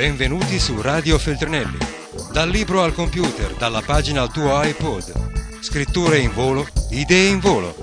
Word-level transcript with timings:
Benvenuti 0.00 0.58
su 0.58 0.80
Radio 0.80 1.18
Feltrinelli. 1.18 1.76
Dal 2.32 2.48
libro 2.48 2.82
al 2.82 2.94
computer, 2.94 3.54
dalla 3.54 3.82
pagina 3.82 4.22
al 4.22 4.32
tuo 4.32 4.58
iPod. 4.62 5.60
Scritture 5.60 6.16
in 6.16 6.32
volo, 6.32 6.66
idee 6.88 7.28
in 7.28 7.38
volo. 7.38 7.74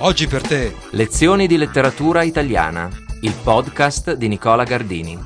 Oggi 0.00 0.26
per 0.26 0.46
te. 0.46 0.76
Lezioni 0.90 1.46
di 1.46 1.56
letteratura 1.56 2.22
italiana. 2.24 2.90
Il 3.22 3.34
podcast 3.42 4.12
di 4.12 4.28
Nicola 4.28 4.64
Gardini. 4.64 5.18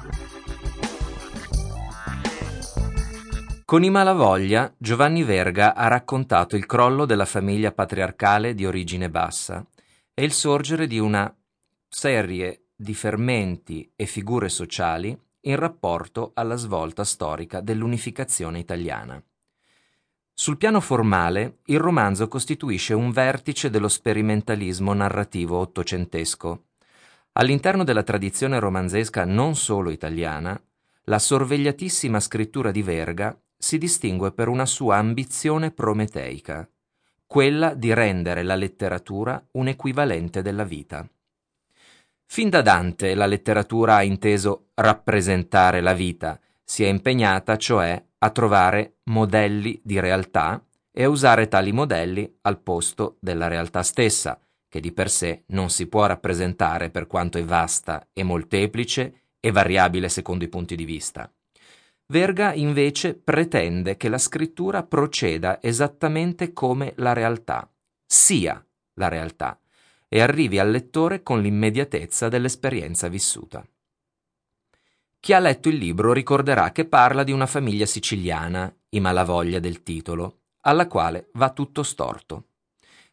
Con 3.65 3.83
I 3.83 3.91
Malavoglia, 3.91 4.73
Giovanni 4.79 5.25
Verga 5.25 5.75
ha 5.75 5.89
raccontato 5.89 6.55
il 6.55 6.65
crollo 6.65 7.07
della 7.07 7.27
famiglia 7.27 7.73
patriarcale 7.73 8.55
di 8.55 8.65
origine 8.65 9.11
bassa 9.11 9.67
e 10.15 10.23
il 10.23 10.33
sorgere 10.33 10.87
di 10.87 11.01
una 11.01 11.37
serie 11.89 12.67
di 12.77 12.95
fermenti 12.95 13.91
e 13.97 14.07
figure 14.07 14.49
sociali 14.49 15.19
in 15.43 15.57
rapporto 15.57 16.33
alla 16.35 16.57
svolta 16.57 17.05
storica 17.05 17.61
dell'unificazione 17.61 18.59
italiana. 18.59 19.23
Sul 20.33 20.57
piano 20.57 20.81
formale, 20.81 21.59
il 21.67 21.79
romanzo 21.79 22.27
costituisce 22.29 22.95
un 22.95 23.11
vertice 23.11 23.69
dello 23.69 23.89
sperimentalismo 23.89 24.93
narrativo 24.93 25.59
ottocentesco. 25.59 26.65
All'interno 27.33 27.85
della 27.85 28.03
tradizione 28.03 28.59
romanzesca 28.59 29.25
non 29.25 29.55
solo 29.55 29.91
italiana, 29.91 30.59
la 31.05 31.19
sorvegliatissima 31.19 32.21
scrittura 32.21 32.71
di 32.71 32.83
Verga 32.83 33.39
si 33.57 33.77
distingue 33.77 34.33
per 34.33 34.49
una 34.49 34.65
sua 34.65 34.97
ambizione 34.97 35.71
prometeica, 35.71 36.69
quella 37.27 37.75
di 37.75 37.93
rendere 37.93 38.43
la 38.43 38.57
letteratura 38.57 39.47
un 39.53 39.69
equivalente 39.69 40.41
della 40.41 40.65
vita. 40.65 41.07
Fin 42.25 42.49
da 42.49 42.63
Dante 42.63 43.15
la 43.15 43.27
letteratura 43.27 43.97
ha 43.97 44.03
inteso 44.03 44.70
rappresentare 44.81 45.81
la 45.81 45.93
vita, 45.93 46.41
si 46.65 46.85
è 46.85 46.89
impegnata 46.89 47.57
cioè 47.57 48.03
a 48.19 48.31
trovare 48.31 48.99
modelli 49.05 49.81
di 49.83 50.01
realtà 50.01 50.65
e 50.91 51.05
a 51.05 51.09
usare 51.09 51.49
tali 51.49 51.73
modelli 51.73 52.39
al 52.43 52.61
posto 52.61 53.17
della 53.21 53.47
realtà 53.47 53.83
stessa, 53.83 54.41
che 54.69 54.81
di 54.81 54.93
per 54.93 55.11
sé 55.11 55.45
non 55.49 55.71
si 55.71 55.87
può 55.87 56.07
rappresentare 56.07 56.91
per 56.91 57.07
quanto 57.07 57.39
è 57.39 57.45
vasta 57.45 58.09
e 58.13 58.23
molteplice 58.23 59.25
e 59.41 59.51
variabile 59.51 60.09
secondo 60.09 60.45
i 60.45 60.49
punti 60.49 60.77
di 60.77 60.85
vista. 60.85 61.31
Verga 62.07 62.53
invece 62.55 63.15
pretende 63.15 63.97
che 63.97 64.09
la 64.09 64.19
scrittura 64.19 64.83
proceda 64.83 65.63
esattamente 65.63 66.53
come 66.53 66.93
la 66.97 67.13
realtà, 67.13 67.71
sia 68.05 68.65
la 68.95 69.09
realtà, 69.09 69.59
e 70.09 70.21
arrivi 70.21 70.59
al 70.59 70.71
lettore 70.71 71.23
con 71.23 71.41
l'immediatezza 71.41 72.29
dell'esperienza 72.29 73.09
vissuta. 73.09 73.65
Chi 75.21 75.33
ha 75.35 75.39
letto 75.39 75.69
il 75.69 75.77
libro 75.77 76.13
ricorderà 76.13 76.73
che 76.73 76.87
parla 76.87 77.23
di 77.23 77.31
una 77.31 77.47
famiglia 77.47 77.87
siciliana, 77.87 78.75
i 78.91 79.01
malavoglia 79.01 79.61
del 79.61 79.83
titolo, 79.83 80.39
alla 80.63 80.87
quale 80.87 81.29
va 81.35 81.51
tutto 81.51 81.83
storto. 81.83 82.47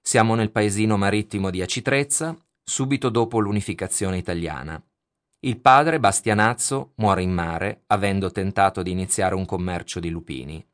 Siamo 0.01 0.33
nel 0.33 0.51
paesino 0.51 0.97
marittimo 0.97 1.49
di 1.49 1.61
Acitrezza, 1.61 2.35
subito 2.63 3.09
dopo 3.09 3.39
l'unificazione 3.39 4.17
italiana. 4.17 4.81
Il 5.41 5.59
padre, 5.59 5.99
Bastianazzo, 5.99 6.93
muore 6.95 7.21
in 7.21 7.31
mare, 7.31 7.83
avendo 7.87 8.31
tentato 8.31 8.81
di 8.81 8.91
iniziare 8.91 9.35
un 9.35 9.45
commercio 9.45 9.99
di 9.99 10.09
lupini. 10.09 10.65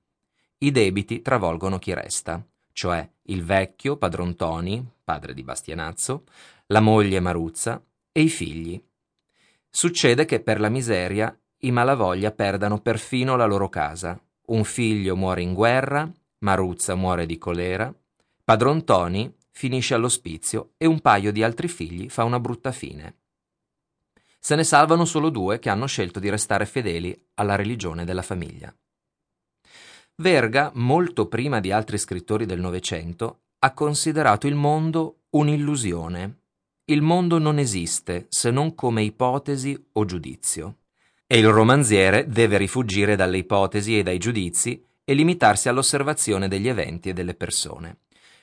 I 0.60 0.72
debiti 0.72 1.22
travolgono 1.22 1.80
chi 1.80 1.94
resta 1.94 2.42
cioè 2.74 3.08
il 3.28 3.44
vecchio 3.44 3.96
padron 3.96 4.36
Toni, 4.36 4.86
padre 5.04 5.34
di 5.34 5.44
Bastianazzo, 5.44 6.24
la 6.68 6.82
moglie 6.82 7.20
Maruzza 7.20 7.82
e 8.12 8.22
i 8.22 8.30
figli. 8.30 8.84
Succede 9.76 10.26
che 10.26 10.40
per 10.40 10.60
la 10.60 10.70
miseria 10.70 11.36
i 11.62 11.72
malavoglia 11.72 12.30
perdano 12.30 12.80
perfino 12.80 13.36
la 13.36 13.46
loro 13.46 13.70
casa. 13.70 14.22
Un 14.50 14.64
figlio 14.66 15.16
muore 15.16 15.42
in 15.42 15.56
guerra, 15.56 16.10
Maruzza 16.40 16.94
muore 16.94 17.26
di 17.26 17.40
colera, 17.40 17.92
padron 18.44 18.84
Toni 18.84 19.34
finisce 19.50 19.96
all'ospizio 19.96 20.74
e 20.78 20.86
un 20.86 21.00
paio 21.00 21.32
di 21.32 21.42
altri 21.42 21.68
figli 21.68 22.08
fa 22.08 22.24
una 22.24 22.40
brutta 22.40 22.72
fine. 22.72 23.22
Se 24.40 24.54
ne 24.54 24.64
salvano 24.64 25.06
solo 25.06 25.30
due 25.30 25.58
che 25.58 25.70
hanno 25.70 25.88
scelto 25.88 26.20
di 26.20 26.30
restare 26.30 26.68
fedeli 26.68 27.30
alla 27.34 27.56
religione 27.56 28.06
della 28.06 28.22
famiglia. 28.22 28.72
Verga, 30.18 30.70
molto 30.76 31.28
prima 31.28 31.60
di 31.60 31.72
altri 31.72 31.98
scrittori 31.98 32.46
del 32.46 32.60
Novecento, 32.60 33.46
ha 33.58 33.74
considerato 33.74 34.46
il 34.46 34.56
mondo 34.56 35.22
un'illusione. 35.32 36.43
Il 36.86 37.02
mondo 37.02 37.38
non 37.38 37.60
esiste 37.60 38.26
se 38.30 38.52
non 38.52 38.76
come 38.76 39.04
ipotesi 39.04 39.82
o 39.94 40.04
giudizio. 40.04 40.80
E 41.26 41.38
il 41.38 41.48
romanziere 41.48 42.28
deve 42.28 42.58
rifugire 42.58 43.16
dalle 43.16 43.38
ipotesi 43.38 43.98
e 43.98 44.04
dai 44.04 44.18
giudizi 44.18 44.86
e 45.06 45.14
limitarsi 45.14 45.70
all'osservazione 45.70 46.50
degli 46.50 46.68
eventi 46.68 47.10
e 47.10 47.14
delle 47.14 47.36
persone. 47.36 48.00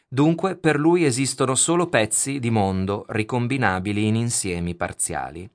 Dunque 0.09 0.57
per 0.57 0.79
lui 0.79 1.05
esistono 1.05 1.55
solo 1.55 1.89
pezzi 1.89 2.39
di 2.39 2.51
mondo 2.51 3.05
ricombinabili 3.09 4.07
in 4.07 4.17
insiemi 4.17 4.75
parziali. 4.75 5.49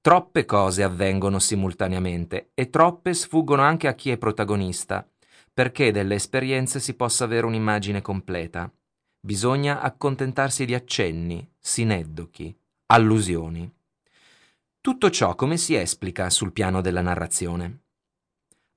Troppe 0.00 0.44
cose 0.44 0.82
avvengono 0.82 1.38
simultaneamente 1.38 2.50
e 2.52 2.68
troppe 2.68 3.14
sfuggono 3.14 3.62
anche 3.62 3.88
a 3.88 3.94
chi 3.94 4.10
è 4.10 4.18
protagonista 4.18 5.08
perché 5.58 5.90
delle 5.90 6.14
esperienze 6.14 6.78
si 6.78 6.94
possa 6.94 7.24
avere 7.24 7.44
un'immagine 7.44 8.00
completa. 8.00 8.70
Bisogna 9.20 9.80
accontentarsi 9.80 10.64
di 10.64 10.74
accenni, 10.74 11.46
sineddochi, 11.58 12.56
allusioni. 12.86 13.68
Tutto 14.80 15.10
ciò 15.10 15.34
come 15.34 15.56
si 15.56 15.74
esplica 15.74 16.30
sul 16.30 16.52
piano 16.52 16.80
della 16.80 17.00
narrazione? 17.00 17.80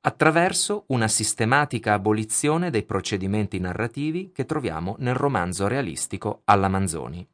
Attraverso 0.02 0.86
una 0.88 1.08
sistematica 1.08 1.94
abolizione 1.94 2.72
dei 2.72 2.84
procedimenti 2.84 3.60
narrativi 3.60 4.32
che 4.34 4.46
troviamo 4.46 4.96
nel 4.98 5.14
romanzo 5.14 5.68
realistico 5.68 6.42
alla 6.46 6.68
Manzoni. 6.68 7.26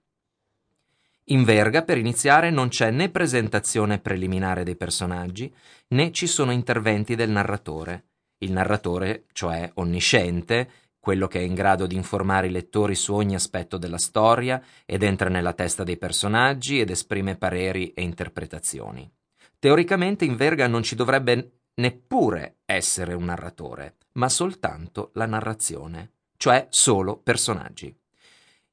In 1.30 1.46
Verga, 1.46 1.84
per 1.84 1.98
iniziare, 1.98 2.50
non 2.50 2.68
c'è 2.68 2.92
né 2.92 3.10
presentazione 3.10 4.00
preliminare 4.00 4.64
dei 4.64 4.76
personaggi, 4.76 5.54
né 5.90 6.12
ci 6.12 6.28
sono 6.28 6.52
interventi 6.52 7.16
del 7.16 7.30
narratore, 7.30 8.04
il 8.40 8.52
narratore, 8.52 9.26
cioè 9.32 9.72
onnisciente, 9.76 10.70
quello 11.08 11.28
che 11.28 11.40
è 11.40 11.42
in 11.42 11.54
grado 11.54 11.88
di 11.88 11.96
informare 11.96 12.48
i 12.48 12.52
lettori 12.52 12.94
su 12.94 13.14
ogni 13.14 13.34
aspetto 13.34 13.78
della 13.78 13.98
storia 13.98 14.62
ed 14.86 15.04
entra 15.04 15.30
nella 15.30 15.54
testa 15.54 15.86
dei 15.86 15.96
personaggi 15.96 16.82
ed 16.82 16.90
esprime 16.90 17.38
pareri 17.38 17.94
e 17.94 18.02
interpretazioni. 18.02 19.10
Teoricamente 19.58 20.26
in 20.26 20.36
Verga 20.36 20.68
non 20.68 20.84
ci 20.84 20.96
dovrebbe 20.96 21.60
neppure 21.76 22.58
essere 22.66 23.14
un 23.14 23.24
narratore, 23.24 23.96
ma 24.16 24.28
soltanto 24.28 25.12
la 25.14 25.26
narrazione, 25.26 26.12
cioè 26.36 26.68
solo 26.72 27.16
personaggi. 27.16 27.98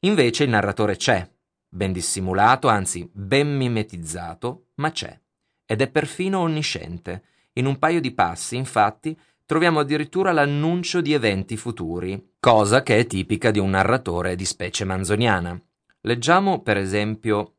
Invece 0.01 0.43
il 0.43 0.51
narratore 0.51 0.97
c'è, 0.97 1.25
ben 1.69 1.93
dissimulato, 1.93 2.67
anzi 2.67 3.09
ben 3.13 3.57
mimetizzato, 3.57 4.71
ma 4.79 4.91
c'è, 4.91 5.17
ed 5.65 5.81
è 5.81 5.89
perfino 5.89 6.41
onnisciente. 6.41 7.23
In 7.53 7.67
un 7.67 7.79
paio 7.79 8.01
di 8.01 8.13
passi, 8.13 8.57
infatti, 8.57 9.17
troviamo 9.47 9.81
addirittura 9.81 10.33
l'annuncio 10.33 11.01
di 11.01 11.13
eventi 11.13 11.57
futuri, 11.57 12.35
cosa 12.41 12.83
che 12.83 12.99
è 12.99 13.07
tipica 13.07 13.51
di 13.51 13.59
un 13.59 13.71
narratore 13.71 14.37
di 14.37 14.45
specie 14.45 14.85
manzoniana. 14.85 15.61
Leggiamo, 16.01 16.63
per 16.63 16.77
esempio, 16.77 17.55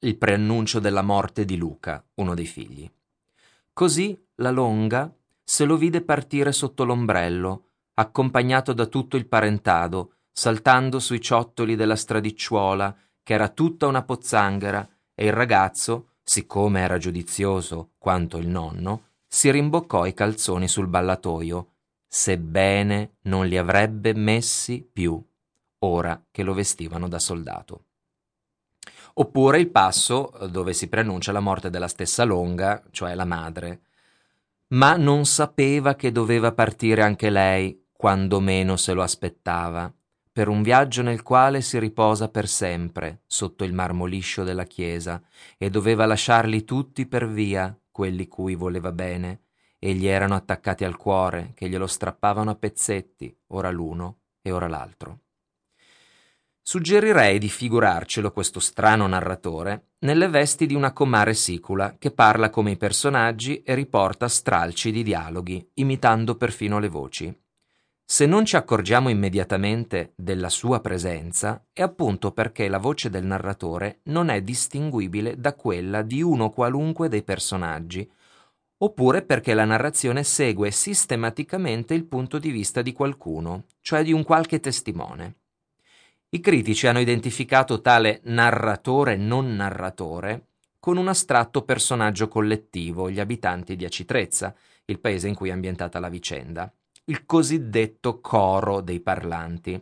il 0.00 0.16
preannuncio 0.16 0.80
della 0.80 1.02
morte 1.02 1.44
di 1.44 1.56
Luca, 1.56 2.04
uno 2.14 2.34
dei 2.34 2.46
figli. 2.46 2.90
Così 3.72 4.20
la 4.36 4.50
longa 4.50 5.12
se 5.44 5.64
lo 5.64 5.76
vide 5.76 6.00
partire 6.00 6.52
sotto 6.52 6.84
l'ombrello, 6.84 7.64
accompagnato 7.94 8.72
da 8.72 8.86
tutto 8.86 9.16
il 9.16 9.26
parentado, 9.26 10.14
saltando 10.32 10.98
sui 10.98 11.20
ciottoli 11.20 11.76
della 11.76 11.96
stradicciuola, 11.96 12.96
che 13.22 13.34
era 13.34 13.48
tutta 13.48 13.86
una 13.86 14.02
pozzanghera, 14.02 14.88
e 15.14 15.26
il 15.26 15.32
ragazzo, 15.32 16.08
siccome 16.22 16.80
era 16.80 16.98
giudizioso 16.98 17.90
quanto 17.98 18.38
il 18.38 18.48
nonno, 18.48 19.02
si 19.34 19.50
rimboccò 19.50 20.06
i 20.06 20.14
calzoni 20.14 20.68
sul 20.68 20.86
ballatoio, 20.86 21.72
sebbene 22.06 23.16
non 23.22 23.46
li 23.46 23.58
avrebbe 23.58 24.14
messi 24.14 24.88
più, 24.90 25.20
ora 25.80 26.24
che 26.30 26.44
lo 26.44 26.54
vestivano 26.54 27.08
da 27.08 27.18
soldato. 27.18 27.86
Oppure 29.14 29.58
il 29.58 29.70
passo 29.70 30.32
eh, 30.38 30.48
dove 30.48 30.72
si 30.72 30.88
preannuncia 30.88 31.32
la 31.32 31.40
morte 31.40 31.68
della 31.68 31.88
stessa 31.88 32.22
Longa, 32.22 32.80
cioè 32.92 33.16
la 33.16 33.24
madre. 33.24 33.80
Ma 34.68 34.94
non 34.94 35.24
sapeva 35.24 35.96
che 35.96 36.12
doveva 36.12 36.52
partire 36.52 37.02
anche 37.02 37.28
lei, 37.28 37.86
quando 37.90 38.38
meno 38.38 38.76
se 38.76 38.92
lo 38.92 39.02
aspettava, 39.02 39.92
per 40.30 40.46
un 40.46 40.62
viaggio 40.62 41.02
nel 41.02 41.24
quale 41.24 41.60
si 41.60 41.80
riposa 41.80 42.28
per 42.28 42.46
sempre 42.46 43.22
sotto 43.26 43.64
il 43.64 43.72
marmo 43.72 44.04
liscio 44.04 44.44
della 44.44 44.64
chiesa, 44.64 45.20
e 45.58 45.70
doveva 45.70 46.06
lasciarli 46.06 46.62
tutti 46.62 47.06
per 47.06 47.28
via, 47.28 47.76
quelli 47.94 48.26
cui 48.26 48.56
voleva 48.56 48.90
bene, 48.90 49.42
e 49.78 49.94
gli 49.94 50.06
erano 50.06 50.34
attaccati 50.34 50.82
al 50.82 50.96
cuore, 50.96 51.52
che 51.54 51.68
glielo 51.68 51.86
strappavano 51.86 52.50
a 52.50 52.56
pezzetti, 52.56 53.32
ora 53.48 53.70
l'uno 53.70 54.22
e 54.42 54.50
ora 54.50 54.66
l'altro. 54.66 55.20
Suggerirei 56.60 57.38
di 57.38 57.48
figurarcelo 57.48 58.32
questo 58.32 58.58
strano 58.58 59.06
narratore 59.06 59.90
nelle 60.00 60.26
vesti 60.26 60.66
di 60.66 60.74
una 60.74 60.92
comare 60.92 61.34
sicula 61.34 61.96
che 61.96 62.10
parla 62.10 62.50
come 62.50 62.72
i 62.72 62.76
personaggi 62.76 63.62
e 63.62 63.74
riporta 63.74 64.26
stralci 64.26 64.90
di 64.90 65.04
dialoghi, 65.04 65.70
imitando 65.74 66.34
perfino 66.34 66.80
le 66.80 66.88
voci. 66.88 67.43
Se 68.06 68.26
non 68.26 68.44
ci 68.44 68.56
accorgiamo 68.56 69.08
immediatamente 69.08 70.12
della 70.14 70.50
sua 70.50 70.80
presenza, 70.80 71.64
è 71.72 71.80
appunto 71.80 72.32
perché 72.32 72.68
la 72.68 72.78
voce 72.78 73.08
del 73.08 73.24
narratore 73.24 74.00
non 74.04 74.28
è 74.28 74.42
distinguibile 74.42 75.40
da 75.40 75.54
quella 75.54 76.02
di 76.02 76.20
uno 76.20 76.50
qualunque 76.50 77.08
dei 77.08 77.22
personaggi, 77.22 78.08
oppure 78.76 79.22
perché 79.22 79.54
la 79.54 79.64
narrazione 79.64 80.22
segue 80.22 80.70
sistematicamente 80.70 81.94
il 81.94 82.04
punto 82.04 82.38
di 82.38 82.50
vista 82.50 82.82
di 82.82 82.92
qualcuno, 82.92 83.64
cioè 83.80 84.04
di 84.04 84.12
un 84.12 84.22
qualche 84.22 84.60
testimone. 84.60 85.36
I 86.28 86.40
critici 86.40 86.86
hanno 86.86 87.00
identificato 87.00 87.80
tale 87.80 88.20
narratore 88.24 89.16
non 89.16 89.56
narratore 89.56 90.48
con 90.78 90.98
un 90.98 91.08
astratto 91.08 91.62
personaggio 91.62 92.28
collettivo, 92.28 93.08
gli 93.08 93.18
abitanti 93.18 93.76
di 93.76 93.86
Acitrezza, 93.86 94.54
il 94.84 95.00
paese 95.00 95.28
in 95.28 95.34
cui 95.34 95.48
è 95.48 95.52
ambientata 95.52 95.98
la 95.98 96.10
vicenda 96.10 96.70
il 97.06 97.26
cosiddetto 97.26 98.20
coro 98.20 98.80
dei 98.80 99.00
parlanti. 99.00 99.80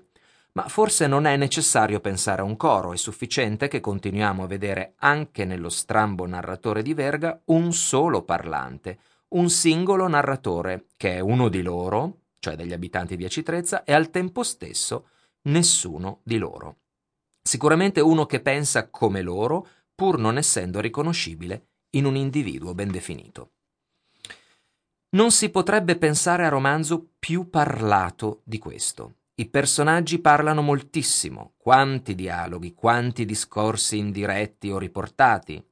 Ma 0.54 0.68
forse 0.68 1.06
non 1.06 1.24
è 1.24 1.36
necessario 1.36 2.00
pensare 2.00 2.42
a 2.42 2.44
un 2.44 2.56
coro, 2.56 2.92
è 2.92 2.96
sufficiente 2.96 3.68
che 3.68 3.80
continuiamo 3.80 4.42
a 4.42 4.46
vedere 4.46 4.94
anche 4.98 5.44
nello 5.44 5.70
strambo 5.70 6.26
narratore 6.26 6.82
di 6.82 6.92
Verga 6.92 7.40
un 7.46 7.72
solo 7.72 8.22
parlante, 8.22 8.98
un 9.28 9.48
singolo 9.48 10.06
narratore, 10.08 10.88
che 10.96 11.14
è 11.14 11.20
uno 11.20 11.48
di 11.48 11.62
loro, 11.62 12.18
cioè 12.38 12.54
degli 12.54 12.74
abitanti 12.74 13.16
di 13.16 13.24
Acitrezza, 13.24 13.84
e 13.84 13.94
al 13.94 14.10
tempo 14.10 14.42
stesso 14.42 15.06
nessuno 15.42 16.20
di 16.22 16.36
loro. 16.36 16.76
Sicuramente 17.40 18.00
uno 18.00 18.26
che 18.26 18.40
pensa 18.40 18.90
come 18.90 19.22
loro, 19.22 19.66
pur 19.94 20.18
non 20.18 20.36
essendo 20.36 20.80
riconoscibile 20.80 21.68
in 21.90 22.04
un 22.04 22.16
individuo 22.16 22.74
ben 22.74 22.90
definito. 22.90 23.52
Non 25.14 25.30
si 25.30 25.50
potrebbe 25.50 25.98
pensare 25.98 26.46
a 26.46 26.48
romanzo 26.48 27.10
più 27.18 27.50
parlato 27.50 28.40
di 28.44 28.56
questo. 28.58 29.16
I 29.34 29.46
personaggi 29.50 30.20
parlano 30.20 30.62
moltissimo, 30.62 31.52
quanti 31.58 32.14
dialoghi, 32.14 32.72
quanti 32.72 33.26
discorsi 33.26 33.98
indiretti 33.98 34.70
o 34.70 34.78
riportati. 34.78 35.62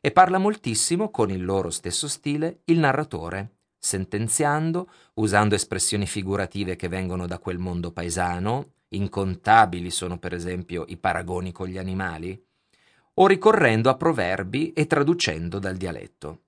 E 0.00 0.10
parla 0.10 0.38
moltissimo, 0.38 1.12
con 1.12 1.30
il 1.30 1.44
loro 1.44 1.70
stesso 1.70 2.08
stile, 2.08 2.62
il 2.64 2.80
narratore, 2.80 3.58
sentenziando, 3.78 4.90
usando 5.14 5.54
espressioni 5.54 6.06
figurative 6.06 6.74
che 6.74 6.88
vengono 6.88 7.28
da 7.28 7.38
quel 7.38 7.58
mondo 7.58 7.92
paesano, 7.92 8.72
incontabili 8.88 9.90
sono 9.90 10.18
per 10.18 10.34
esempio 10.34 10.84
i 10.88 10.96
paragoni 10.96 11.52
con 11.52 11.68
gli 11.68 11.78
animali, 11.78 12.44
o 13.14 13.26
ricorrendo 13.28 13.88
a 13.88 13.96
proverbi 13.96 14.72
e 14.72 14.88
traducendo 14.88 15.60
dal 15.60 15.76
dialetto. 15.76 16.40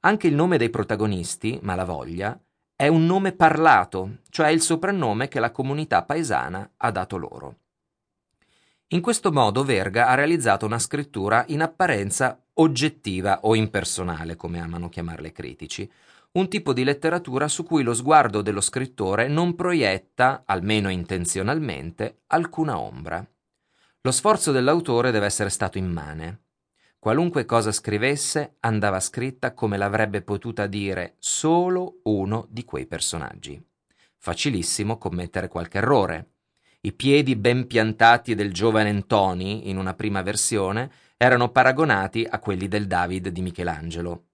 Anche 0.00 0.26
il 0.26 0.34
nome 0.34 0.58
dei 0.58 0.70
protagonisti, 0.70 1.58
Malavoglia, 1.62 2.38
è 2.74 2.88
un 2.88 3.06
nome 3.06 3.32
parlato, 3.32 4.18
cioè 4.28 4.48
il 4.48 4.60
soprannome 4.60 5.28
che 5.28 5.40
la 5.40 5.50
comunità 5.50 6.04
paesana 6.04 6.72
ha 6.76 6.90
dato 6.90 7.16
loro. 7.16 7.56
In 8.88 9.00
questo 9.00 9.32
modo 9.32 9.64
Verga 9.64 10.08
ha 10.08 10.14
realizzato 10.14 10.64
una 10.64 10.78
scrittura 10.78 11.44
in 11.48 11.62
apparenza 11.62 12.40
oggettiva 12.54 13.40
o 13.42 13.56
impersonale, 13.56 14.36
come 14.36 14.60
amano 14.60 14.88
chiamarle 14.88 15.32
critici, 15.32 15.90
un 16.32 16.48
tipo 16.48 16.72
di 16.72 16.84
letteratura 16.84 17.48
su 17.48 17.64
cui 17.64 17.82
lo 17.82 17.94
sguardo 17.94 18.42
dello 18.42 18.60
scrittore 18.60 19.26
non 19.26 19.54
proietta, 19.54 20.42
almeno 20.44 20.90
intenzionalmente, 20.90 22.20
alcuna 22.28 22.78
ombra. 22.78 23.26
Lo 24.02 24.10
sforzo 24.12 24.52
dell'autore 24.52 25.10
deve 25.10 25.26
essere 25.26 25.48
stato 25.48 25.78
immane. 25.78 26.42
Qualunque 27.06 27.44
cosa 27.44 27.70
scrivesse 27.70 28.56
andava 28.58 28.98
scritta 28.98 29.54
come 29.54 29.76
l'avrebbe 29.76 30.22
potuta 30.22 30.66
dire 30.66 31.14
solo 31.20 32.00
uno 32.02 32.48
di 32.50 32.64
quei 32.64 32.86
personaggi. 32.86 33.64
Facilissimo 34.16 34.98
commettere 34.98 35.46
qualche 35.46 35.78
errore. 35.78 36.30
I 36.80 36.92
piedi 36.94 37.36
ben 37.36 37.68
piantati 37.68 38.34
del 38.34 38.52
giovane 38.52 38.88
Antoni, 38.88 39.70
in 39.70 39.78
una 39.78 39.94
prima 39.94 40.22
versione, 40.22 40.90
erano 41.16 41.50
paragonati 41.50 42.26
a 42.28 42.40
quelli 42.40 42.66
del 42.66 42.88
David 42.88 43.28
di 43.28 43.40
Michelangelo. 43.40 44.24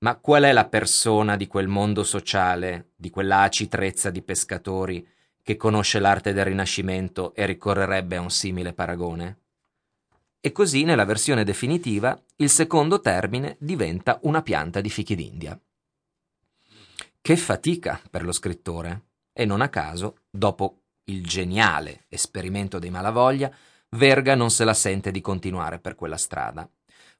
Ma 0.00 0.16
qual 0.16 0.42
è 0.42 0.52
la 0.52 0.66
persona 0.66 1.34
di 1.34 1.46
quel 1.46 1.68
mondo 1.68 2.04
sociale, 2.04 2.90
di 2.94 3.08
quella 3.08 3.40
acitrezza 3.40 4.10
di 4.10 4.20
pescatori, 4.20 5.08
che 5.42 5.56
conosce 5.56 5.98
l'arte 5.98 6.34
del 6.34 6.44
Rinascimento 6.44 7.34
e 7.34 7.46
ricorrerebbe 7.46 8.16
a 8.16 8.20
un 8.20 8.30
simile 8.30 8.74
paragone? 8.74 9.38
E 10.40 10.52
così 10.52 10.84
nella 10.84 11.04
versione 11.04 11.44
definitiva 11.44 12.20
il 12.36 12.50
secondo 12.50 13.00
termine 13.00 13.56
diventa 13.58 14.18
una 14.22 14.42
pianta 14.42 14.80
di 14.80 14.90
fichi 14.90 15.14
d'India. 15.14 15.58
Che 17.20 17.36
fatica 17.36 18.00
per 18.10 18.22
lo 18.24 18.32
scrittore, 18.32 19.06
e 19.32 19.44
non 19.44 19.60
a 19.60 19.68
caso, 19.68 20.18
dopo 20.30 20.82
il 21.04 21.24
geniale 21.24 22.04
esperimento 22.08 22.78
dei 22.78 22.90
Malavoglia, 22.90 23.52
Verga 23.90 24.34
non 24.34 24.50
se 24.50 24.64
la 24.64 24.74
sente 24.74 25.10
di 25.10 25.22
continuare 25.22 25.78
per 25.78 25.94
quella 25.94 26.18
strada. 26.18 26.68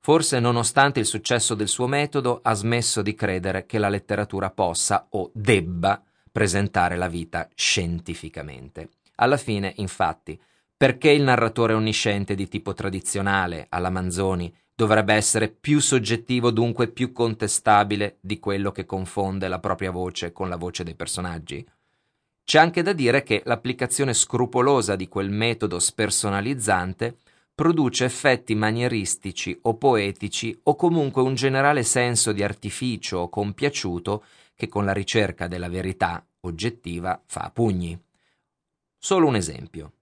Forse, 0.01 0.39
nonostante 0.39 1.01
il 1.01 1.07
successo 1.07 1.55
del 1.55 1.69
suo 1.69 1.87
metodo, 1.87 2.41
ha 2.43 2.53
smesso 2.53 3.01
di 3.01 3.15
credere 3.15 3.65
che 3.65 3.79
la 3.79 3.89
letteratura 3.89 4.51
possa 4.51 5.07
o 5.11 5.31
debba 5.33 6.03
presentare 6.31 6.97
la 6.97 7.09
vita 7.09 7.49
scientificamente. 7.55 8.91
Alla 9.17 9.39
fine, 9.39 9.73
infatti, 9.77 10.39
perché 10.79 11.11
il 11.11 11.23
narratore 11.23 11.73
onnisciente 11.73 12.37
di 12.37 12.47
tipo 12.47 12.73
tradizionale, 12.73 13.67
alla 13.69 13.91
Manzoni, 13.91 14.55
dovrebbe 14.73 15.13
essere 15.13 15.49
più 15.49 15.81
soggettivo, 15.81 16.53
dunque 16.53 16.87
più 16.87 17.11
contestabile 17.11 18.19
di 18.21 18.39
quello 18.39 18.71
che 18.71 18.87
confonde 18.87 19.49
la 19.49 19.59
propria 19.59 19.91
voce 19.91 20.31
con 20.31 20.49
la 20.49 20.55
voce 20.55 20.85
dei 20.85 20.95
personaggi? 20.95 21.67
C'è 22.45 22.61
anche 22.61 22.83
da 22.83 22.93
dire 22.93 23.25
che 23.25 23.43
l'applicazione 23.45 24.15
scrupolosa 24.15 24.95
di 24.95 25.09
quel 25.09 25.31
metodo 25.31 25.81
spersonalizzante 25.81 27.17
produce 27.53 28.05
effetti 28.05 28.55
manieristici 28.55 29.59
o 29.63 29.75
poetici 29.75 30.57
o 30.63 30.77
comunque 30.77 31.23
un 31.23 31.35
generale 31.35 31.83
senso 31.83 32.31
di 32.31 32.45
artificio 32.45 33.19
o 33.19 33.29
compiaciuto 33.29 34.23
che 34.55 34.69
con 34.69 34.85
la 34.85 34.93
ricerca 34.93 35.49
della 35.49 35.69
verità 35.69 36.25
oggettiva 36.43 37.21
fa 37.27 37.41
a 37.41 37.51
pugni. 37.51 38.01
Solo 38.97 39.27
un 39.27 39.35
esempio. 39.35 39.95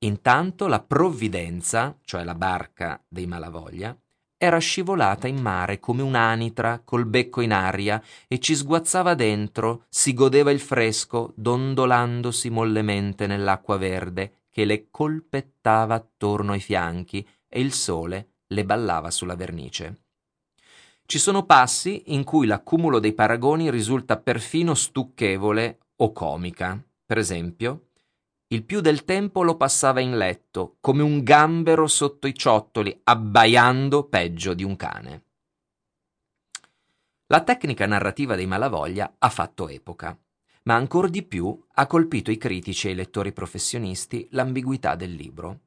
Intanto 0.00 0.68
la 0.68 0.80
provvidenza, 0.80 1.98
cioè 2.04 2.22
la 2.22 2.34
barca 2.34 3.02
dei 3.08 3.26
Malavoglia, 3.26 3.96
era 4.40 4.58
scivolata 4.58 5.26
in 5.26 5.40
mare 5.40 5.80
come 5.80 6.02
un'anitra 6.02 6.82
col 6.84 7.06
becco 7.06 7.40
in 7.40 7.52
aria 7.52 8.00
e 8.28 8.38
ci 8.38 8.54
sguazzava 8.54 9.14
dentro, 9.14 9.86
si 9.88 10.14
godeva 10.14 10.52
il 10.52 10.60
fresco, 10.60 11.32
dondolandosi 11.34 12.48
mollemente 12.48 13.26
nell'acqua 13.26 13.76
verde 13.76 14.44
che 14.50 14.64
le 14.64 14.86
colpettava 14.90 15.96
attorno 15.96 16.52
ai 16.52 16.60
fianchi 16.60 17.26
e 17.48 17.60
il 17.60 17.72
sole 17.72 18.34
le 18.46 18.64
ballava 18.64 19.10
sulla 19.10 19.34
vernice. 19.34 20.02
Ci 21.04 21.18
sono 21.18 21.44
passi 21.44 22.12
in 22.12 22.22
cui 22.22 22.46
l'accumulo 22.46 23.00
dei 23.00 23.14
paragoni 23.14 23.70
risulta 23.70 24.18
perfino 24.18 24.74
stucchevole 24.74 25.78
o 25.96 26.12
comica. 26.12 26.80
Per 27.04 27.18
esempio, 27.18 27.87
il 28.50 28.64
più 28.64 28.80
del 28.80 29.04
tempo 29.04 29.42
lo 29.42 29.56
passava 29.56 30.00
in 30.00 30.16
letto, 30.16 30.76
come 30.80 31.02
un 31.02 31.22
gambero 31.22 31.86
sotto 31.86 32.26
i 32.26 32.34
ciottoli, 32.34 32.98
abbaiando 33.04 34.04
peggio 34.04 34.54
di 34.54 34.64
un 34.64 34.74
cane. 34.74 35.22
La 37.26 37.42
tecnica 37.42 37.84
narrativa 37.84 38.36
dei 38.36 38.46
Malavoglia 38.46 39.16
ha 39.18 39.28
fatto 39.28 39.68
epoca, 39.68 40.18
ma 40.62 40.76
ancor 40.76 41.10
di 41.10 41.24
più 41.24 41.62
ha 41.74 41.86
colpito 41.86 42.30
i 42.30 42.38
critici 42.38 42.88
e 42.88 42.92
i 42.92 42.94
lettori 42.94 43.32
professionisti 43.32 44.26
l'ambiguità 44.30 44.94
del 44.94 45.12
libro. 45.12 45.60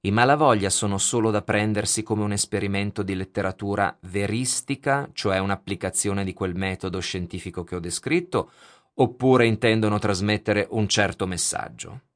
I 0.00 0.10
Malavoglia 0.10 0.70
sono 0.70 0.98
solo 0.98 1.30
da 1.30 1.42
prendersi 1.42 2.02
come 2.02 2.24
un 2.24 2.32
esperimento 2.32 3.04
di 3.04 3.14
letteratura 3.14 3.96
veristica, 4.02 5.08
cioè 5.12 5.38
un'applicazione 5.38 6.24
di 6.24 6.32
quel 6.32 6.56
metodo 6.56 6.98
scientifico 6.98 7.62
che 7.62 7.76
ho 7.76 7.80
descritto, 7.80 8.50
oppure 8.94 9.46
intendono 9.46 10.00
trasmettere 10.00 10.66
un 10.70 10.88
certo 10.88 11.24
messaggio. 11.28 12.06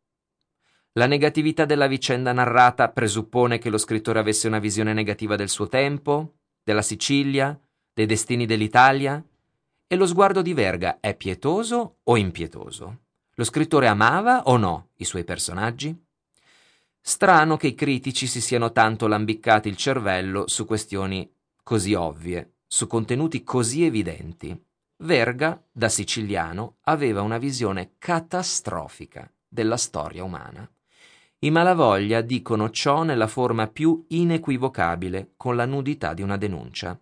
La 0.97 1.07
negatività 1.07 1.65
della 1.65 1.87
vicenda 1.87 2.33
narrata 2.33 2.91
presuppone 2.91 3.57
che 3.57 3.71
lo 3.71 3.79
scrittore 3.79 4.19
avesse 4.19 4.47
una 4.47 4.59
visione 4.59 4.93
negativa 4.93 5.37
del 5.37 5.49
suo 5.49 5.67
tempo, 5.67 6.35
della 6.63 6.83
Sicilia, 6.83 7.59
dei 7.95 8.05
destini 8.05 8.45
dell'Italia? 8.45 9.25
E 9.87 9.97
lo 9.97 10.07
sguardo 10.07 10.43
di 10.43 10.53
Verga 10.53 11.01
è 11.01 11.15
pietoso 11.17 11.97
o 12.03 12.17
impietoso? 12.19 12.99
Lo 13.37 13.45
scrittore 13.45 13.87
amava 13.87 14.43
o 14.43 14.59
no 14.59 14.91
i 14.97 15.05
suoi 15.05 15.25
personaggi? 15.25 15.99
Strano 17.01 17.57
che 17.57 17.69
i 17.69 17.75
critici 17.75 18.27
si 18.27 18.43
siano 18.43 18.71
tanto 18.71 19.07
lambiccati 19.07 19.71
il 19.71 19.77
cervello 19.77 20.47
su 20.47 20.67
questioni 20.67 21.31
così 21.63 21.95
ovvie, 21.95 22.57
su 22.67 22.87
contenuti 22.87 23.43
così 23.43 23.85
evidenti. 23.87 24.55
Verga, 24.99 25.61
da 25.73 25.89
siciliano, 25.89 26.77
aveva 26.83 27.23
una 27.23 27.39
visione 27.39 27.95
catastrofica 27.97 29.31
della 29.49 29.77
storia 29.77 30.23
umana. 30.23 30.71
I 31.45 31.51
malavoglia 31.51 32.21
dicono 32.21 32.71
ciò 32.71 33.03
nella 33.03 33.27
forma 33.27 33.67
più 33.67 34.05
inequivocabile, 34.11 35.33
con 35.37 35.57
la 35.57 35.67
nudità 35.67 36.15
di 36.15 36.23
una 36.23 36.37
denuncia. 36.37 36.97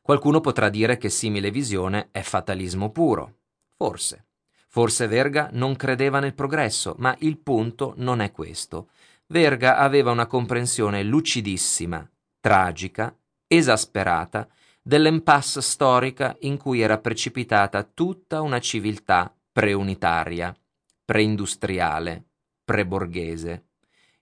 Qualcuno 0.00 0.40
potrà 0.40 0.68
dire 0.68 0.98
che 0.98 1.08
simile 1.08 1.50
visione 1.50 2.10
è 2.12 2.20
fatalismo 2.20 2.92
puro. 2.92 3.38
Forse. 3.76 4.26
Forse 4.68 5.08
Verga 5.08 5.48
non 5.50 5.74
credeva 5.74 6.20
nel 6.20 6.34
progresso, 6.34 6.94
ma 6.98 7.12
il 7.20 7.38
punto 7.38 7.94
non 7.96 8.20
è 8.20 8.30
questo. 8.30 8.90
Verga 9.26 9.78
aveva 9.78 10.12
una 10.12 10.26
comprensione 10.26 11.02
lucidissima, 11.02 12.08
tragica, 12.38 13.12
esasperata 13.48 14.46
dell'impasse 14.80 15.60
storica 15.60 16.36
in 16.42 16.56
cui 16.56 16.82
era 16.82 16.98
precipitata 16.98 17.82
tutta 17.82 18.42
una 18.42 18.60
civiltà 18.60 19.34
preunitaria, 19.50 20.54
preindustriale, 21.04 22.26
preborghese. 22.64 23.66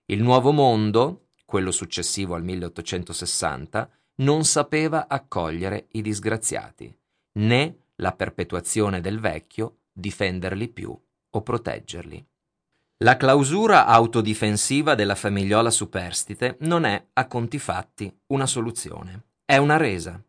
Il 0.05 0.21
nuovo 0.21 0.51
mondo, 0.51 1.29
quello 1.45 1.71
successivo 1.71 2.35
al 2.35 2.43
1860, 2.43 3.89
non 4.15 4.43
sapeva 4.43 5.07
accogliere 5.07 5.87
i 5.91 6.01
disgraziati, 6.01 6.95
né 7.33 7.77
la 7.95 8.11
perpetuazione 8.11 9.01
del 9.01 9.19
vecchio 9.19 9.77
difenderli 9.91 10.67
più 10.67 10.97
o 11.29 11.41
proteggerli. 11.41 12.25
La 12.97 13.17
clausura 13.17 13.85
autodifensiva 13.85 14.95
della 14.95 15.15
famigliola 15.15 15.69
superstite 15.69 16.57
non 16.61 16.85
è, 16.85 17.07
a 17.13 17.27
conti 17.27 17.59
fatti, 17.59 18.15
una 18.27 18.45
soluzione, 18.45 19.25
è 19.45 19.57
una 19.57 19.77
resa. 19.77 20.21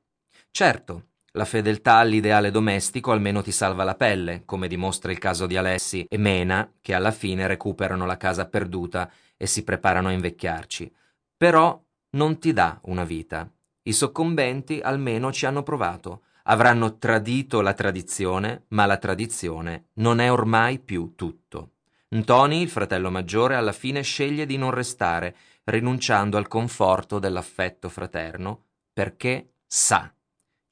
Certo, 0.50 1.08
la 1.36 1.44
fedeltà 1.44 1.94
all'ideale 1.96 2.52
domestico 2.52 3.10
almeno 3.10 3.42
ti 3.42 3.50
salva 3.50 3.82
la 3.82 3.96
pelle, 3.96 4.42
come 4.44 4.68
dimostra 4.68 5.10
il 5.10 5.18
caso 5.18 5.46
di 5.46 5.56
Alessi 5.56 6.06
e 6.08 6.16
Mena, 6.16 6.70
che 6.80 6.94
alla 6.94 7.10
fine 7.10 7.48
recuperano 7.48 8.06
la 8.06 8.16
casa 8.16 8.46
perduta 8.46 9.10
e 9.36 9.46
si 9.46 9.64
preparano 9.64 10.08
a 10.08 10.12
invecchiarci. 10.12 10.92
Però 11.36 11.82
non 12.10 12.38
ti 12.38 12.52
dà 12.52 12.78
una 12.84 13.02
vita. 13.02 13.50
I 13.82 13.92
soccombenti 13.92 14.78
almeno 14.80 15.32
ci 15.32 15.44
hanno 15.44 15.64
provato. 15.64 16.22
Avranno 16.44 16.98
tradito 16.98 17.62
la 17.62 17.74
tradizione, 17.74 18.66
ma 18.68 18.86
la 18.86 18.98
tradizione 18.98 19.86
non 19.94 20.20
è 20.20 20.30
ormai 20.30 20.78
più 20.78 21.14
tutto. 21.16 21.70
Ntoni, 22.14 22.62
il 22.62 22.68
fratello 22.68 23.10
maggiore, 23.10 23.56
alla 23.56 23.72
fine 23.72 24.02
sceglie 24.02 24.46
di 24.46 24.56
non 24.56 24.70
restare, 24.70 25.34
rinunciando 25.64 26.36
al 26.36 26.46
conforto 26.46 27.18
dell'affetto 27.18 27.88
fraterno, 27.88 28.66
perché 28.92 29.54
sa 29.66 30.14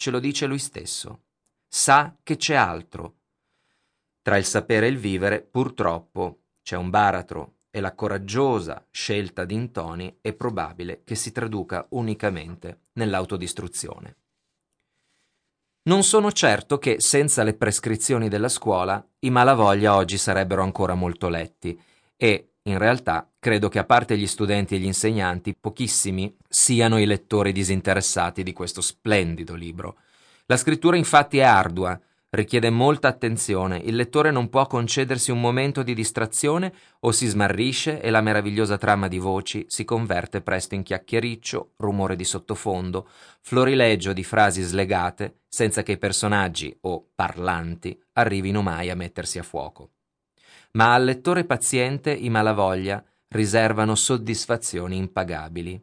ce 0.02 0.10
lo 0.10 0.18
dice 0.18 0.46
lui 0.46 0.58
stesso. 0.58 1.26
Sa 1.68 2.16
che 2.24 2.34
c'è 2.36 2.56
altro. 2.56 3.18
Tra 4.20 4.36
il 4.36 4.44
sapere 4.44 4.86
e 4.86 4.88
il 4.88 4.98
vivere, 4.98 5.42
purtroppo, 5.42 6.40
c'è 6.60 6.76
un 6.76 6.90
baratro 6.90 7.58
e 7.70 7.78
la 7.78 7.94
coraggiosa 7.94 8.84
scelta 8.90 9.44
di 9.44 9.54
Intoni 9.54 10.18
è 10.20 10.32
probabile 10.32 11.02
che 11.04 11.14
si 11.14 11.30
traduca 11.30 11.86
unicamente 11.90 12.86
nell'autodistruzione. 12.94 14.16
Non 15.82 16.02
sono 16.02 16.32
certo 16.32 16.78
che, 16.78 17.00
senza 17.00 17.44
le 17.44 17.54
prescrizioni 17.54 18.28
della 18.28 18.48
scuola, 18.48 19.08
i 19.20 19.30
malavoglia 19.30 19.94
oggi 19.94 20.18
sarebbero 20.18 20.64
ancora 20.64 20.94
molto 20.94 21.28
letti 21.28 21.80
e, 22.16 22.51
in 22.64 22.78
realtà, 22.78 23.28
credo 23.40 23.68
che 23.68 23.80
a 23.80 23.84
parte 23.84 24.16
gli 24.16 24.26
studenti 24.26 24.76
e 24.76 24.78
gli 24.78 24.84
insegnanti, 24.84 25.56
pochissimi 25.58 26.36
siano 26.48 27.00
i 27.00 27.06
lettori 27.06 27.50
disinteressati 27.50 28.44
di 28.44 28.52
questo 28.52 28.80
splendido 28.80 29.54
libro. 29.54 29.96
La 30.46 30.56
scrittura 30.56 30.96
infatti 30.96 31.38
è 31.38 31.42
ardua, 31.42 31.98
richiede 32.30 32.70
molta 32.70 33.08
attenzione, 33.08 33.78
il 33.78 33.96
lettore 33.96 34.30
non 34.30 34.48
può 34.48 34.68
concedersi 34.68 35.32
un 35.32 35.40
momento 35.40 35.82
di 35.82 35.92
distrazione 35.92 36.72
o 37.00 37.10
si 37.10 37.26
smarrisce 37.26 38.00
e 38.00 38.10
la 38.10 38.20
meravigliosa 38.20 38.78
trama 38.78 39.08
di 39.08 39.18
voci 39.18 39.64
si 39.68 39.84
converte 39.84 40.40
presto 40.40 40.76
in 40.76 40.84
chiacchiericcio, 40.84 41.72
rumore 41.78 42.14
di 42.14 42.24
sottofondo, 42.24 43.08
florileggio 43.40 44.12
di 44.12 44.22
frasi 44.22 44.62
slegate, 44.62 45.40
senza 45.48 45.82
che 45.82 45.92
i 45.92 45.98
personaggi 45.98 46.76
o 46.82 47.08
parlanti 47.12 48.00
arrivino 48.12 48.62
mai 48.62 48.88
a 48.88 48.94
mettersi 48.94 49.40
a 49.40 49.42
fuoco 49.42 49.90
ma 50.72 50.94
al 50.94 51.04
lettore 51.04 51.44
paziente 51.44 52.12
i 52.12 52.30
malavoglia 52.30 53.04
riservano 53.28 53.94
soddisfazioni 53.94 54.96
impagabili. 54.96 55.80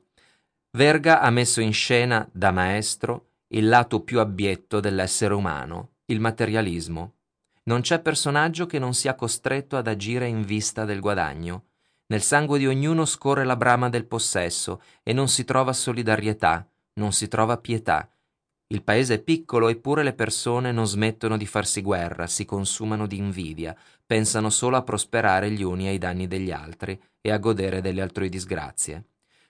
Verga 0.72 1.22
ha 1.22 1.30
messo 1.30 1.62
in 1.62 1.74
scena, 1.74 2.28
da 2.32 2.52
maestro, 2.52 3.30
il 3.50 3.68
lato 3.68 4.02
più 4.02 4.20
abbietto 4.20 4.80
dell'essere 4.80 5.34
umano, 5.34 5.94
il 6.06 6.20
materialismo. 6.20 7.14
Non 7.64 7.82
c'è 7.82 8.00
personaggio 8.00 8.66
che 8.66 8.80
non 8.80 8.94
sia 8.94 9.16
costretto 9.16 9.78
ad 9.78 9.88
agire 9.88 10.28
in 10.28 10.44
vista 10.44 10.86
del 10.86 11.00
guadagno. 11.00 11.66
Nel 12.08 12.22
sangue 12.22 12.58
di 12.58 12.68
ognuno 12.68 13.06
scorre 13.06 13.46
la 13.46 13.56
brama 13.56 13.90
del 13.90 14.06
possesso 14.06 14.82
e 15.04 15.14
non 15.14 15.28
si 15.28 15.44
trova 15.44 15.74
solidarietà, 15.74 16.68
non 16.94 17.12
si 17.12 17.28
trova 17.28 17.58
pietà. 17.58 18.10
Il 18.72 18.84
paese 18.84 19.16
è 19.16 19.20
piccolo 19.20 19.68
eppure 19.68 20.04
le 20.04 20.14
persone 20.14 20.72
non 20.72 20.86
smettono 20.86 21.38
di 21.38 21.48
farsi 21.48 21.82
guerra, 21.82 22.28
si 22.28 22.46
consumano 22.46 23.08
di 23.08 23.18
invidia, 23.18 23.76
pensano 24.06 24.52
solo 24.52 24.78
a 24.78 24.84
prosperare 24.84 25.50
gli 25.50 25.64
uni 25.64 25.88
ai 25.88 25.98
danni 25.98 26.28
degli 26.28 26.52
altri 26.52 27.02
e 27.20 27.32
a 27.32 27.40
godere 27.40 27.82
delle 27.82 28.02
altrui 28.02 28.30
disgrazie. 28.30 29.06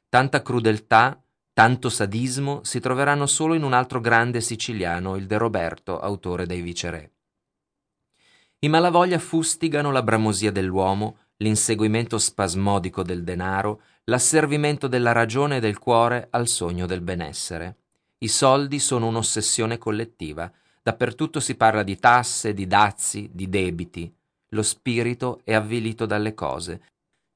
Tanta 0.07 0.41
crudeltà, 0.41 1.21
tanto 1.51 1.89
sadismo 1.89 2.63
si 2.63 2.79
troveranno 2.79 3.25
solo 3.25 3.55
in 3.55 3.63
un 3.63 3.73
altro 3.73 3.99
grande 3.99 4.39
siciliano, 4.39 5.17
il 5.17 5.25
De 5.25 5.37
Roberto, 5.37 5.99
autore 5.99 6.45
dei 6.45 6.61
Viceré. 6.61 7.11
I 8.59 8.69
malavoglia 8.69 9.19
fustigano 9.19 9.91
la 9.91 10.01
bramosia 10.01 10.53
dell'uomo, 10.53 11.17
l'inseguimento 11.37 12.17
spasmodico 12.17 13.03
del 13.03 13.25
denaro, 13.25 13.81
l'asservimento 14.05 14.87
della 14.87 15.11
ragione 15.11 15.57
e 15.57 15.59
del 15.59 15.77
cuore 15.77 16.27
al 16.31 16.47
sogno 16.47 16.85
del 16.85 17.01
benessere. 17.01 17.78
I 18.19 18.27
soldi 18.27 18.79
sono 18.79 19.07
un'ossessione 19.07 19.77
collettiva, 19.77 20.51
dappertutto 20.81 21.39
si 21.39 21.55
parla 21.55 21.83
di 21.83 21.97
tasse, 21.97 22.53
di 22.53 22.67
dazi, 22.67 23.29
di 23.31 23.49
debiti 23.49 24.13
lo 24.49 24.63
spirito 24.63 25.41
è 25.43 25.53
avvilito 25.53 26.05
dalle 26.05 26.33
cose. 26.33 26.81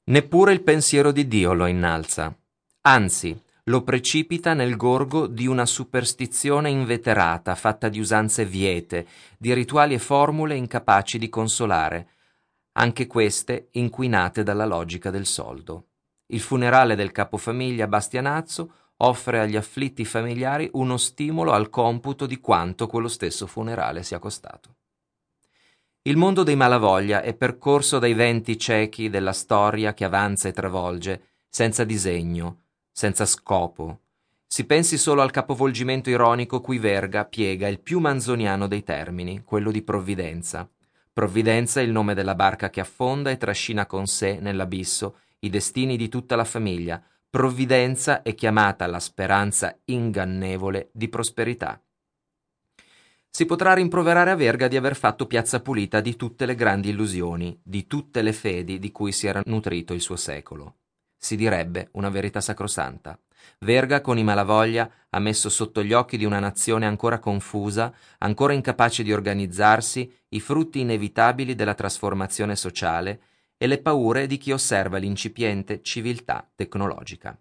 Neppure 0.04 0.52
il 0.52 0.62
pensiero 0.62 1.12
di 1.12 1.28
Dio 1.28 1.52
lo 1.52 1.66
innalza. 1.66 2.36
Anzi, 2.82 3.38
lo 3.64 3.82
precipita 3.82 4.52
nel 4.52 4.76
gorgo 4.76 5.26
di 5.26 5.46
una 5.46 5.64
superstizione 5.64 6.70
inveterata, 6.70 7.54
fatta 7.54 7.88
di 7.88 7.98
usanze 7.98 8.44
viete, 8.44 9.06
di 9.38 9.54
rituali 9.54 9.94
e 9.94 9.98
formule 9.98 10.56
incapaci 10.56 11.18
di 11.18 11.28
consolare, 11.28 12.08
anche 12.72 13.06
queste 13.06 13.68
inquinate 13.72 14.42
dalla 14.42 14.66
logica 14.66 15.10
del 15.10 15.24
soldo. 15.24 15.86
Il 16.26 16.40
funerale 16.40 16.96
del 16.96 17.12
capofamiglia 17.12 17.86
Bastianazzo 17.86 18.72
offre 19.04 19.40
agli 19.40 19.56
afflitti 19.56 20.04
familiari 20.04 20.68
uno 20.72 20.96
stimolo 20.96 21.52
al 21.52 21.70
computo 21.70 22.26
di 22.26 22.40
quanto 22.40 22.86
quello 22.86 23.08
stesso 23.08 23.46
funerale 23.46 24.02
sia 24.02 24.18
costato. 24.18 24.76
Il 26.02 26.16
mondo 26.16 26.42
dei 26.42 26.56
malavoglia 26.56 27.22
è 27.22 27.34
percorso 27.34 27.98
dai 27.98 28.12
venti 28.12 28.58
ciechi 28.58 29.08
della 29.08 29.32
storia 29.32 29.94
che 29.94 30.04
avanza 30.04 30.48
e 30.48 30.52
travolge, 30.52 31.28
senza 31.48 31.84
disegno, 31.84 32.64
senza 32.92 33.24
scopo. 33.24 34.00
Si 34.46 34.66
pensi 34.66 34.98
solo 34.98 35.22
al 35.22 35.30
capovolgimento 35.30 36.10
ironico 36.10 36.60
cui 36.60 36.78
Verga 36.78 37.24
piega 37.24 37.68
il 37.68 37.80
più 37.80 38.00
manzoniano 38.00 38.68
dei 38.68 38.82
termini, 38.82 39.42
quello 39.44 39.70
di 39.70 39.82
provvidenza. 39.82 40.68
Provvidenza 41.12 41.80
è 41.80 41.82
il 41.84 41.90
nome 41.90 42.14
della 42.14 42.34
barca 42.34 42.70
che 42.70 42.80
affonda 42.80 43.30
e 43.30 43.36
trascina 43.36 43.86
con 43.86 44.06
sé 44.06 44.38
nell'abisso 44.40 45.18
i 45.40 45.48
destini 45.48 45.96
di 45.96 46.08
tutta 46.08 46.36
la 46.36 46.44
famiglia. 46.44 47.02
Provvidenza 47.34 48.22
è 48.22 48.32
chiamata 48.36 48.86
la 48.86 49.00
speranza 49.00 49.76
ingannevole 49.86 50.90
di 50.92 51.08
prosperità 51.08 51.82
si 53.28 53.44
potrà 53.44 53.74
rimproverare 53.74 54.30
a 54.30 54.36
Verga 54.36 54.68
di 54.68 54.76
aver 54.76 54.94
fatto 54.94 55.26
piazza 55.26 55.60
pulita 55.60 55.98
di 55.98 56.14
tutte 56.14 56.46
le 56.46 56.54
grandi 56.54 56.90
illusioni, 56.90 57.58
di 57.60 57.88
tutte 57.88 58.22
le 58.22 58.32
fedi 58.32 58.78
di 58.78 58.92
cui 58.92 59.10
si 59.10 59.26
era 59.26 59.42
nutrito 59.46 59.92
il 59.94 60.00
suo 60.00 60.14
secolo. 60.14 60.76
Si 61.16 61.34
direbbe 61.34 61.88
una 61.94 62.08
verità 62.08 62.40
sacrosanta. 62.40 63.18
Verga 63.58 64.00
con 64.00 64.16
i 64.16 64.22
malavoglia 64.22 64.88
ha 65.10 65.18
messo 65.18 65.48
sotto 65.48 65.82
gli 65.82 65.92
occhi 65.92 66.16
di 66.16 66.24
una 66.24 66.38
nazione 66.38 66.86
ancora 66.86 67.18
confusa, 67.18 67.92
ancora 68.18 68.52
incapace 68.52 69.02
di 69.02 69.12
organizzarsi, 69.12 70.08
i 70.28 70.38
frutti 70.38 70.78
inevitabili 70.78 71.56
della 71.56 71.74
trasformazione 71.74 72.54
sociale 72.54 73.20
e 73.56 73.66
le 73.66 73.80
paure 73.80 74.26
di 74.26 74.36
chi 74.36 74.52
osserva 74.52 74.98
l'incipiente 74.98 75.82
civiltà 75.82 76.50
tecnologica. 76.54 77.38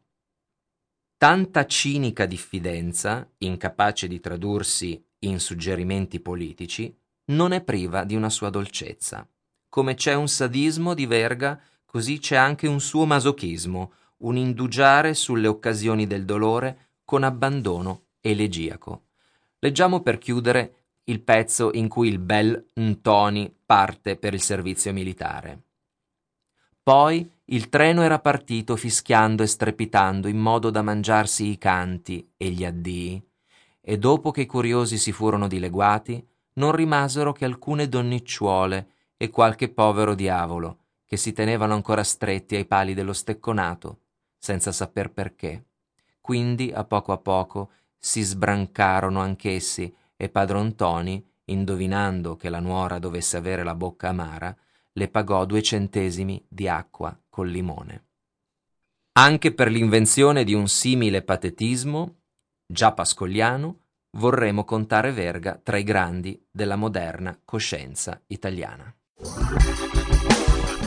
Tanta 1.18 1.66
cinica 1.66 2.26
diffidenza, 2.26 3.30
incapace 3.40 4.08
di 4.08 4.20
tradursi 4.20 5.02
in 5.20 5.40
suggerimenti 5.40 6.20
politici, 6.20 6.96
non 7.26 7.54
è 7.54 7.64
priva 7.64 8.04
di 8.04 8.16
una 8.16 8.30
sua 8.30 8.50
dolcezza. 8.50 9.28
Come 9.70 9.96
c'è 9.96 10.14
un 10.14 10.28
sadismo 10.28 10.94
di 10.94 11.06
Verga, 11.06 11.60
così 11.86 12.20
c'è 12.20 12.36
anche 12.36 12.68
un 12.68 12.82
suo 12.82 13.06
masochismo, 13.06 13.94
un 14.18 14.38
indugiare 14.38 15.14
sulle 15.14 15.48
occasioni 15.48 16.08
del 16.08 16.26
dolore 16.26 16.90
con 17.06 17.24
abbandono 17.24 18.08
elegiaco. 18.20 19.08
Leggiamo 19.60 20.02
per 20.02 20.18
chiudere 20.18 20.76
il 21.06 21.22
pezzo 21.22 21.72
in 21.74 21.88
cui 21.88 22.10
il 22.10 22.20
bel 22.20 22.72
Ntoni 22.80 23.54
parte 23.66 24.18
per 24.18 24.34
il 24.34 24.42
servizio 24.42 24.94
militare. 24.94 25.62
Poi 26.84 27.32
il 27.46 27.70
treno 27.70 28.02
era 28.02 28.20
partito 28.20 28.76
fischiando 28.76 29.42
e 29.42 29.48
strepitando 29.48 30.28
in 30.28 30.38
modo 30.38 30.70
da 30.70 30.82
mangiarsi 30.82 31.48
i 31.48 31.58
canti 31.58 32.30
e 32.36 32.50
gli 32.50 32.66
addii, 32.66 33.26
e 33.80 33.98
dopo 33.98 34.32
che 34.32 34.42
i 34.42 34.46
curiosi 34.46 34.98
si 34.98 35.14
furono 35.14 35.48
dileguati, 35.48 36.22
non 36.56 36.74
rimasero 36.74 37.32
che 37.32 37.46
alcune 37.46 37.88
donnicciuole 37.88 38.88
e 39.16 39.30
qualche 39.30 39.70
povero 39.70 40.14
diavolo, 40.14 40.80
che 41.06 41.16
si 41.16 41.32
tenevano 41.32 41.74
ancora 41.74 42.04
stretti 42.04 42.58
ai 42.58 42.66
pali 42.66 42.94
dello 42.94 43.14
stecconato, 43.14 44.00
senza 44.38 44.74
saper 44.74 45.12
perché. 45.14 45.68
Quindi, 46.20 46.70
a 46.74 46.84
poco 46.84 47.14
a 47.14 47.18
poco, 47.18 47.70
si 47.98 48.22
sbrancarono 48.22 49.22
anch'essi 49.22 49.94
e 50.18 50.28
padron 50.28 50.68
Ntoni, 50.68 51.26
indovinando 51.46 52.36
che 52.36 52.50
la 52.50 52.60
nuora 52.60 53.00
dovesse 53.00 53.38
avere 53.38 53.64
la 53.64 53.76
bocca 53.76 54.10
amara, 54.10 54.54
le 54.94 55.08
pagò 55.10 55.46
due 55.46 55.62
centesimi 55.62 56.44
di 56.48 56.68
acqua 56.68 57.18
col 57.30 57.50
limone. 57.50 58.06
Anche 59.14 59.54
per 59.54 59.70
l'invenzione 59.70 60.44
di 60.44 60.54
un 60.54 60.68
simile 60.68 61.22
patetismo, 61.22 62.22
già 62.66 62.94
pascogliano, 62.94 63.80
vorremmo 64.18 64.64
contare 64.64 65.12
Verga 65.12 65.60
tra 65.62 65.78
i 65.78 65.84
grandi 65.84 66.44
della 66.52 66.76
moderna 66.76 67.40
coscienza 67.44 68.22
italiana. 68.28 68.94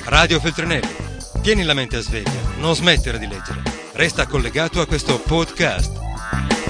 Radio 0.05 0.41
Feltrinelli, 0.41 0.95
tieni 1.43 1.65
la 1.65 1.75
mente 1.75 1.97
a 1.97 2.01
sveglia, 2.01 2.59
non 2.59 2.75
smettere 2.75 3.19
di 3.19 3.27
leggere. 3.27 3.63
Resta 3.93 4.27
collegato 4.27 4.81
a 4.81 4.87
questo 4.87 5.21
podcast. 5.21 6.66